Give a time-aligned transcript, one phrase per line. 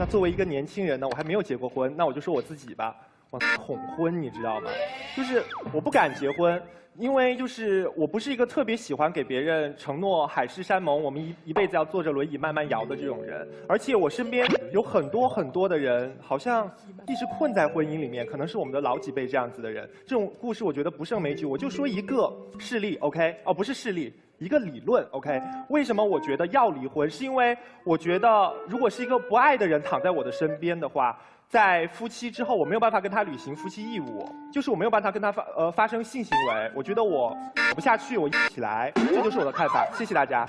[0.00, 2.96] 那作为一个年轻人呢，我还没有结过婚，那我就说我自己吧，
[3.28, 4.70] 我恐婚，你知道吗？
[5.14, 6.58] 就是我不敢结婚。
[6.98, 16.70] 因为就是我不是一个特别喜欢给别人承诺海誓山盟，我们一一辈子要坐着轮椅慢慢摇的这种人，而且我身边有很多很多的人，好像
[17.08, 19.88] 一直困在婚姻里面，可能是我们的老几辈这样子的人。
[20.06, 23.34] 这种故事我觉得不胜枚举，我就说一个事例，OK？
[23.44, 25.40] 哦，不是事例，一个理论，OK？
[25.70, 27.08] 为什么我觉得要离婚？
[27.08, 31.18] 是因为我觉得如果是一个不爱的人躺在我的身边的话。
[31.50, 36.70] 在夫妻之后，我没有办法跟他履行夫妻义务，就是我没有办法跟他发呃发生性行为。
[36.76, 37.36] 我觉得我
[37.68, 39.86] 活不下去，我一起来，这就是我的看法。
[39.96, 40.46] 谢谢大家。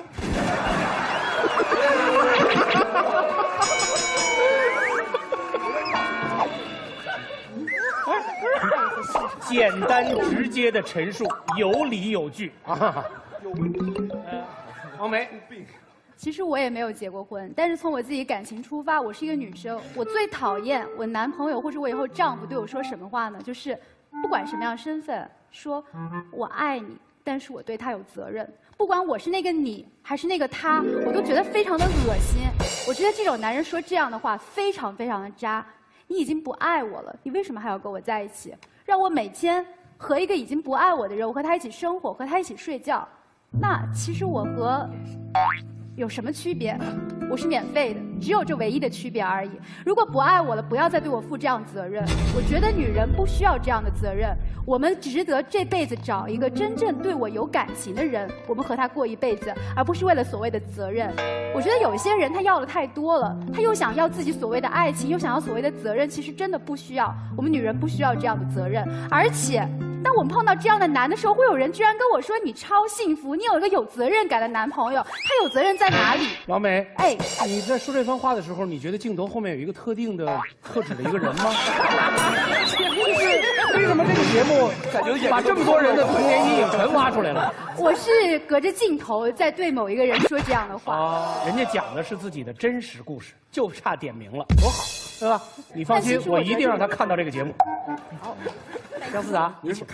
[9.48, 11.28] 简单直接的陈述，
[11.58, 12.54] 有理有据。
[12.66, 13.04] 啊
[14.98, 15.28] 王梅。
[16.16, 23.42] 其实我也没有结过婚，但是从我自己感情出发，我是一个女生，我最讨厌我男朋友或者我以后丈夫对我说什么话呢？
[23.44, 23.76] 就是
[24.22, 25.84] 不管什么样身份，说
[26.32, 28.52] 我爱你，但是我对他有责任。
[28.78, 32.42] 不管我是那个你还是那个他，我都觉得非常的恶心。
[32.88, 35.66] 我觉得这种男人说这样的话非常非常的渣。
[36.08, 38.54] 你已经不爱我了，你为什么还要跟我在一起？
[38.84, 39.66] 让我每天
[39.98, 43.08] 和一个已经不爱我的人，我和他一起生活，和他一起睡觉，
[43.52, 44.90] 那其实我和。
[46.02, 46.76] 有什么区别？
[47.30, 49.52] 我是免费的，只有这唯一的区别而已。
[49.86, 52.04] 如果不爱我了，不要再对我负这样责任。
[52.36, 54.36] 我觉得女人不需要这样的责任。
[54.66, 61.14] 我们值得这辈子找一个真正对我有感情的人，我们和他过一辈子，而不是为了所谓的责任。
[61.56, 67.16] 我觉得有一些人他要的太多了，他又想要自己所谓的爱情，又想要所谓的责任，其实真的不需要。
[67.38, 69.70] 我们女人不需要这样的责任，而且。
[70.04, 76.28] 当我们碰到这样的男的时候，会有人居然跟我说：“你超幸福，你有一个有责任感的男朋友。”他有责任在哪里？
[76.48, 81.52] 王梅，哎，你在说这番话的时候，你觉得镜头后面有一个特定的、特指的一个人吗？
[84.32, 87.54] 节目感觉把这么多人的童年阴影全挖出来了？
[87.78, 90.96] 我是隔着镜头在对某一个人说这样的话。
[90.96, 94.86] 啊，人家讲的是自己的真实故事，就差点名了，多好，
[95.20, 95.44] 对吧？
[95.74, 97.54] 你放心，我一定让他看到这个节目。
[98.22, 98.38] 好。
[99.12, 99.86] 姜思达，你请。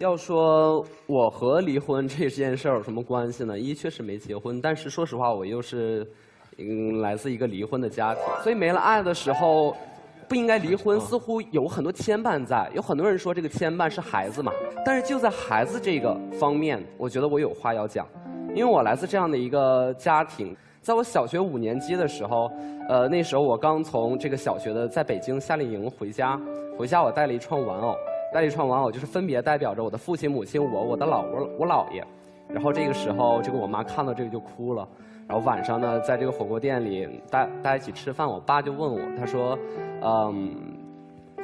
[0.00, 3.56] 要说我和离婚这件事儿有什么关系呢？
[3.56, 6.04] 一确实没结婚，但是说实话，我又是
[6.58, 9.76] 嗯来自一个离婚的家庭，所以没了爱的时候，
[10.34, 12.68] 不应该离婚，似乎有很多牵绊在。
[12.74, 14.50] 有很多人说这个牵绊是孩子嘛，
[14.84, 18.04] 但是就在孩子这个方面，我觉得我有话要讲，
[18.52, 22.50] 因为我来自这样的一个家庭，在我小学五年级的时候，
[22.88, 26.36] 呃那时候我刚从这个小学的在北京夏令营回家，
[26.76, 27.94] 回家我带了一串玩偶。
[28.32, 32.04] 带了一串玩偶，就是分别代表着我的父亲、母亲、我、我的姥我、我姥爷。
[32.48, 34.88] 然后这个时候，这个我妈看到这个就哭了。
[35.26, 39.58] 然后晚上呢，在这个火锅店里，大大家一起吃饭，我爸就问我，他说
[40.02, 40.54] ：“嗯，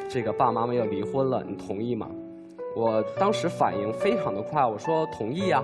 [0.08, 2.08] 这个爸爸妈妈要离婚了，你同意吗？”
[2.76, 5.62] 我当时反应非常的快，我说：“同意呀。”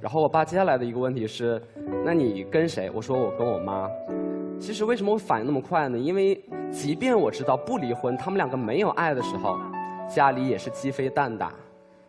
[0.00, 1.60] 然后我爸接下来的一个问题是
[2.04, 3.90] ：“那你跟谁？”我说：“我跟我妈。”
[4.58, 5.98] 其实为什么我反应那么快呢？
[5.98, 9.58] 因为即便我知道不离婚，他们两个没有爱的时候。
[10.08, 11.52] 家里也是鸡飞蛋打，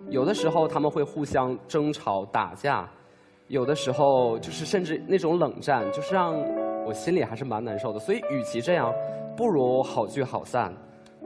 [0.09, 2.89] 有的时候他们会互相争吵打架，
[3.51, 6.33] 有的时候就是甚至那种冷战，就是让
[6.85, 7.99] 我心里还是蛮难受的。
[7.99, 8.93] 所以，与其这样，
[9.35, 10.73] 不如好聚好散。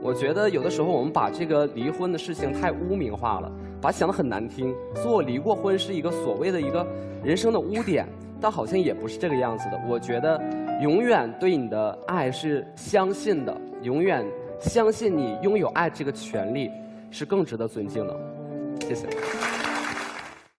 [0.02, 6.84] 我觉得有的时候我们把这个离婚的事情太污名化了，把它想得很难听，说我离过婚是一个所谓的一个
[7.24, 8.08] 人生的污点，
[8.42, 9.80] 但好像也不是这个样子的。
[9.88, 10.42] 我觉得，
[10.82, 14.26] 永远对你的爱是相信的，永远。
[14.60, 16.72] 相信你拥有爱这个权利，
[17.12, 18.18] 是更值得尊敬的。
[18.80, 19.06] 谢谢。